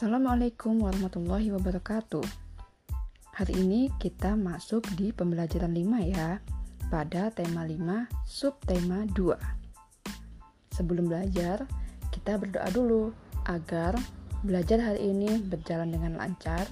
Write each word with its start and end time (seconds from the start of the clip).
Assalamualaikum 0.00 0.80
warahmatullahi 0.80 1.52
wabarakatuh. 1.52 2.24
Hari 3.36 3.52
ini 3.52 3.92
kita 4.00 4.32
masuk 4.32 4.88
di 4.96 5.12
pembelajaran 5.12 5.76
5 5.76 6.00
ya, 6.08 6.40
pada 6.88 7.28
tema 7.28 7.68
5, 7.68 8.08
subtema 8.24 9.04
2. 9.12 9.36
Sebelum 10.72 11.04
belajar, 11.04 11.68
kita 12.16 12.40
berdoa 12.40 12.64
dulu 12.72 13.12
agar 13.44 13.92
belajar 14.40 14.80
hari 14.80 15.12
ini 15.12 15.36
berjalan 15.36 15.92
dengan 15.92 16.16
lancar 16.16 16.64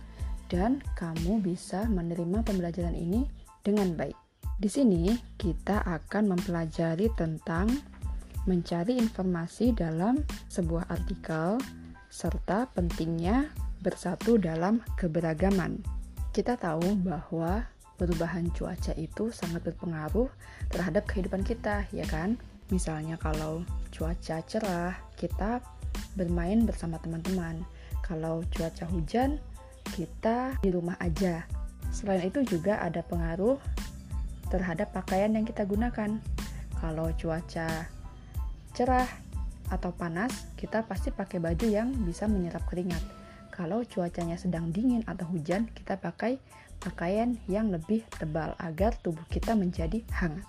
dan 0.48 0.80
kamu 0.96 1.44
bisa 1.44 1.84
menerima 1.84 2.40
pembelajaran 2.48 2.96
ini 2.96 3.28
dengan 3.60 3.92
baik. 3.92 4.16
Di 4.56 4.72
sini 4.72 5.12
kita 5.36 5.84
akan 5.84 6.32
mempelajari 6.32 7.12
tentang 7.12 7.68
mencari 8.48 8.96
informasi 8.96 9.76
dalam 9.76 10.16
sebuah 10.48 10.88
artikel 10.88 11.60
serta 12.08 12.68
pentingnya 12.72 13.52
bersatu 13.84 14.40
dalam 14.40 14.82
keberagaman. 14.96 15.80
Kita 16.34 16.58
tahu 16.58 16.98
bahwa 17.00 17.68
perubahan 17.98 18.48
cuaca 18.54 18.94
itu 18.94 19.30
sangat 19.34 19.64
berpengaruh 19.68 20.30
terhadap 20.72 21.04
kehidupan 21.06 21.42
kita, 21.44 21.84
ya 21.94 22.06
kan? 22.06 22.40
Misalnya 22.68 23.16
kalau 23.16 23.64
cuaca 23.92 24.44
cerah, 24.44 24.94
kita 25.16 25.64
bermain 26.14 26.62
bersama 26.68 27.00
teman-teman. 27.00 27.64
Kalau 28.04 28.44
cuaca 28.54 28.84
hujan, 28.88 29.40
kita 29.96 30.56
di 30.60 30.70
rumah 30.70 30.96
aja. 31.00 31.44
Selain 31.90 32.22
itu 32.22 32.44
juga 32.44 32.78
ada 32.84 33.00
pengaruh 33.00 33.56
terhadap 34.52 34.92
pakaian 34.92 35.32
yang 35.32 35.44
kita 35.44 35.64
gunakan. 35.64 36.20
Kalau 36.78 37.08
cuaca 37.16 37.88
cerah, 38.76 39.08
atau 39.68 39.92
panas, 39.92 40.48
kita 40.56 40.84
pasti 40.84 41.12
pakai 41.12 41.38
baju 41.40 41.66
yang 41.68 41.92
bisa 42.04 42.24
menyerap 42.28 42.64
keringat. 42.68 43.00
Kalau 43.52 43.82
cuacanya 43.82 44.38
sedang 44.38 44.70
dingin 44.70 45.02
atau 45.04 45.26
hujan, 45.28 45.66
kita 45.74 45.98
pakai 45.98 46.38
pakaian 46.78 47.34
yang 47.50 47.74
lebih 47.74 48.06
tebal 48.16 48.54
agar 48.62 48.94
tubuh 49.02 49.24
kita 49.26 49.58
menjadi 49.58 50.02
hangat. 50.14 50.46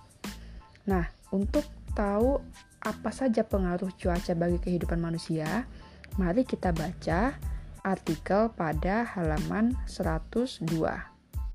Nah, 0.86 1.09
untuk 1.34 1.66
tahu 1.97 2.38
apa 2.80 3.12
saja 3.12 3.44
pengaruh 3.44 3.92
cuaca 3.97 4.34
bagi 4.38 4.62
kehidupan 4.62 5.02
manusia, 5.02 5.67
mari 6.16 6.47
kita 6.47 6.72
baca 6.72 7.36
artikel 7.84 8.53
pada 8.53 9.03
halaman 9.17 9.75
102. 9.90 10.64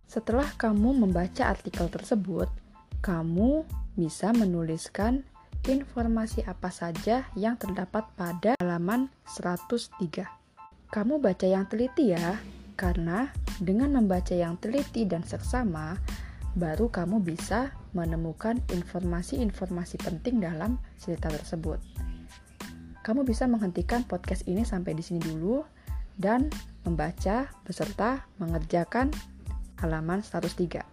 Setelah 0.05 0.49
kamu 0.59 1.07
membaca 1.07 1.49
artikel 1.49 1.89
tersebut, 1.89 2.47
kamu 3.01 3.65
bisa 3.95 4.35
menuliskan 4.35 5.23
informasi 5.73 6.45
apa 6.45 6.69
saja 6.69 7.25
yang 7.33 7.57
terdapat 7.57 8.05
pada 8.19 8.53
halaman 8.61 9.09
103. 9.25 10.29
Kamu 10.93 11.19
baca 11.19 11.47
yang 11.49 11.65
teliti 11.65 12.13
ya, 12.13 12.37
karena 12.77 13.33
dengan 13.63 13.97
membaca 13.97 14.37
yang 14.37 14.61
teliti 14.61 15.09
dan 15.09 15.25
seksama, 15.25 15.97
baru 16.55 16.93
kamu 16.93 17.25
bisa 17.25 17.75
menemukan 17.97 18.61
informasi-informasi 18.71 20.03
penting 20.03 20.43
dalam 20.43 20.77
cerita 21.01 21.31
tersebut. 21.31 21.81
Kamu 23.05 23.25
bisa 23.25 23.45
menghentikan 23.49 24.05
podcast 24.05 24.47
ini 24.49 24.63
sampai 24.63 24.97
di 24.97 25.05
sini 25.05 25.21
dulu 25.21 25.65
dan 26.15 26.49
membaca 26.87 27.51
beserta 27.67 28.25
mengerjakan 28.39 29.11
halaman 29.83 30.23
103. 30.23 30.85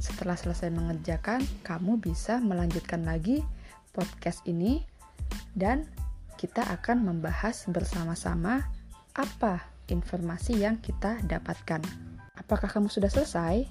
Setelah 0.00 0.36
selesai 0.36 0.72
mengerjakan, 0.72 1.44
kamu 1.60 2.00
bisa 2.00 2.40
melanjutkan 2.40 3.04
lagi 3.04 3.44
podcast 3.90 4.42
ini 4.46 4.82
dan 5.54 5.86
kita 6.40 6.64
akan 6.64 7.04
membahas 7.04 7.68
bersama-sama 7.68 8.64
apa 9.12 9.60
informasi 9.90 10.62
yang 10.62 10.78
kita 10.80 11.20
dapatkan. 11.26 11.82
Apakah 12.38 12.70
kamu 12.70 12.88
sudah 12.88 13.12
selesai? 13.12 13.68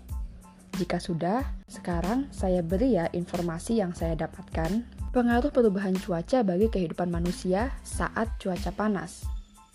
Jika 0.77 1.01
sudah, 1.01 1.41
sekarang 1.65 2.29
saya 2.29 2.61
beri 2.61 2.95
ya 2.95 3.09
informasi 3.09 3.81
yang 3.81 3.91
saya 3.97 4.13
dapatkan. 4.13 4.85
Pengaruh 5.09 5.49
perubahan 5.49 5.97
cuaca 5.97 6.45
bagi 6.45 6.69
kehidupan 6.69 7.09
manusia 7.09 7.73
saat 7.81 8.29
cuaca 8.37 8.69
panas. 8.69 9.25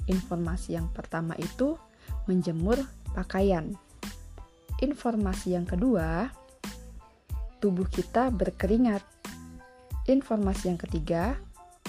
Informasi 0.07 0.79
yang 0.79 0.87
pertama 0.95 1.35
itu 1.37 1.75
menjemur 2.31 2.79
pakaian. 3.13 3.75
Informasi 4.79 5.59
yang 5.59 5.67
kedua, 5.67 6.31
tubuh 7.59 7.89
kita 7.91 8.31
berkeringat. 8.31 9.03
Informasi 10.05 10.69
yang 10.69 10.77
ketiga, 10.77 11.41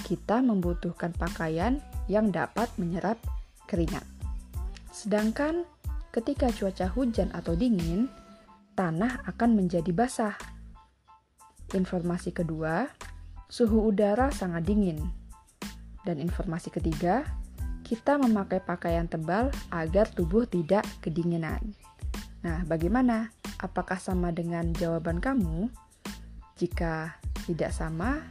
kita 0.07 0.39
membutuhkan 0.39 1.11
pakaian 1.11 1.83
yang 2.07 2.31
dapat 2.31 2.71
menyerap 2.79 3.19
keringat. 3.67 4.07
Sedangkan 4.95 5.67
ketika 6.15 6.47
cuaca 6.55 6.87
hujan 6.95 7.27
atau 7.35 7.59
dingin, 7.59 8.07
tanah 8.79 9.27
akan 9.27 9.59
menjadi 9.59 9.91
basah. 9.91 10.35
Informasi 11.75 12.31
kedua, 12.31 12.87
suhu 13.51 13.91
udara 13.91 14.31
sangat 14.31 14.63
dingin. 14.63 15.01
Dan 16.07 16.23
informasi 16.23 16.71
ketiga, 16.71 17.27
kita 17.83 18.15
memakai 18.15 18.63
pakaian 18.63 19.11
tebal 19.11 19.51
agar 19.75 20.07
tubuh 20.07 20.47
tidak 20.47 20.87
kedinginan. 21.03 21.75
Nah, 22.45 22.63
bagaimana? 22.63 23.33
Apakah 23.59 23.97
sama 23.97 24.29
dengan 24.29 24.71
jawaban 24.71 25.17
kamu? 25.17 25.67
Jika 26.55 27.24
tidak 27.45 27.71
sama, 27.71 28.25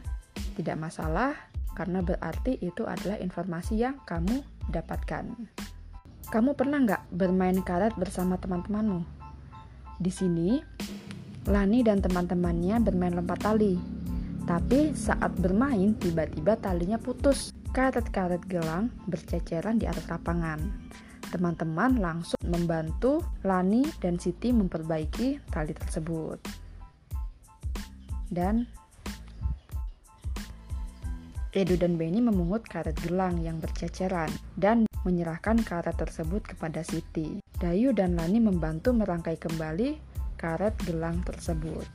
tidak 0.59 0.75
masalah, 0.75 1.35
karena 1.75 1.99
berarti 1.99 2.59
itu 2.63 2.87
adalah 2.87 3.19
informasi 3.19 3.79
yang 3.79 3.99
kamu 4.07 4.43
dapatkan. 4.71 5.35
Kamu 6.31 6.57
pernah 6.57 6.79
nggak 6.83 7.03
bermain 7.15 7.59
karet 7.61 7.95
bersama 7.95 8.35
teman-temanmu? 8.39 9.03
Di 9.99 10.11
sini, 10.11 10.59
Lani 11.45 11.85
dan 11.85 12.01
teman-temannya 12.01 12.81
bermain 12.81 13.13
lompat 13.13 13.45
tali. 13.45 13.77
Tapi 14.49 14.97
saat 14.97 15.37
bermain, 15.37 15.93
tiba-tiba 15.95 16.57
talinya 16.57 16.97
putus. 16.97 17.53
Karet-karet 17.75 18.39
gelang 18.47 18.87
berceceran 19.05 19.75
di 19.75 19.85
atas 19.85 20.07
lapangan. 20.07 20.57
Teman-teman 21.27 21.99
langsung 21.99 22.39
membantu 22.47 23.19
Lani 23.43 23.83
dan 23.99 24.15
Siti 24.15 24.55
memperbaiki 24.55 25.43
tali 25.51 25.75
tersebut. 25.75 26.39
Dan 28.31 28.65
Edu 31.55 31.79
dan 31.79 31.95
Benny 31.95 32.19
memungut 32.19 32.67
karet 32.67 32.99
gelang 32.99 33.39
yang 33.39 33.63
berceceran 33.63 34.27
dan 34.59 34.83
menyerahkan 35.07 35.55
karet 35.63 35.95
tersebut 35.95 36.43
kepada 36.43 36.83
Siti. 36.83 37.39
Dayu 37.55 37.95
dan 37.95 38.19
Lani 38.19 38.43
membantu 38.43 38.91
merangkai 38.91 39.39
kembali 39.39 39.95
karet 40.35 40.75
gelang 40.83 41.23
tersebut. 41.23 41.87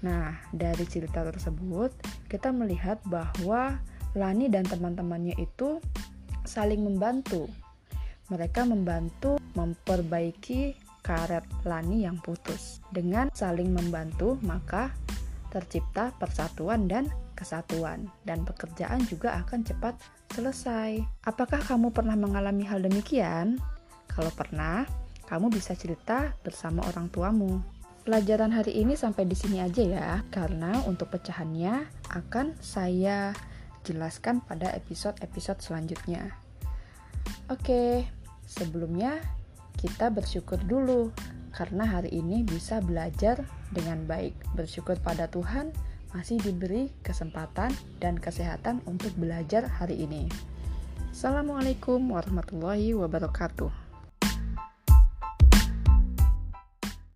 Nah, 0.00 0.32
dari 0.56 0.88
cerita 0.88 1.20
tersebut, 1.20 1.92
kita 2.32 2.48
melihat 2.48 2.96
bahwa 3.04 3.76
Lani 4.16 4.48
dan 4.48 4.64
teman-temannya 4.64 5.36
itu 5.36 5.84
saling 6.48 6.80
membantu. 6.80 7.44
Mereka 8.32 8.64
membantu 8.64 9.36
memperbaiki 9.52 10.80
karet 11.04 11.44
Lani 11.68 12.08
yang 12.08 12.16
putus. 12.24 12.80
Dengan 12.88 13.28
saling 13.36 13.68
membantu, 13.68 14.40
maka 14.40 14.96
tercipta 15.52 16.16
persatuan 16.16 16.88
dan 16.88 17.12
kesatuan, 17.38 18.10
dan 18.26 18.42
pekerjaan 18.42 19.06
juga 19.06 19.38
akan 19.46 19.62
cepat 19.62 19.94
selesai. 20.34 20.98
Apakah 21.22 21.62
kamu 21.62 21.94
pernah 21.94 22.18
mengalami 22.18 22.66
hal 22.66 22.82
demikian? 22.82 23.62
Kalau 24.10 24.34
pernah, 24.34 24.82
kamu 25.30 25.54
bisa 25.54 25.78
cerita 25.78 26.34
bersama 26.42 26.82
orang 26.90 27.06
tuamu. 27.14 27.62
Pelajaran 28.02 28.50
hari 28.50 28.82
ini 28.82 28.98
sampai 28.98 29.30
di 29.30 29.38
sini 29.38 29.62
aja 29.62 29.84
ya, 29.86 30.10
karena 30.34 30.82
untuk 30.90 31.14
pecahannya 31.14 31.86
akan 32.10 32.58
saya 32.58 33.30
jelaskan 33.86 34.42
pada 34.42 34.74
episode-episode 34.74 35.62
selanjutnya. 35.62 36.34
Oke, 37.52 38.08
sebelumnya 38.48 39.20
kita 39.78 40.10
bersyukur 40.10 40.58
dulu 40.64 41.14
karena 41.54 41.84
hari 41.86 42.12
ini 42.12 42.42
bisa 42.42 42.80
belajar 42.82 43.44
dengan 43.70 44.04
baik. 44.08 44.34
Bersyukur 44.56 44.96
pada 45.04 45.28
Tuhan 45.28 45.72
masih 46.12 46.40
diberi 46.40 46.88
kesempatan 47.04 47.72
dan 48.00 48.16
kesehatan 48.16 48.80
untuk 48.88 49.12
belajar 49.16 49.66
hari 49.68 50.04
ini. 50.04 50.28
Assalamualaikum 51.12 51.98
warahmatullahi 52.14 52.94
wabarakatuh. 52.94 53.87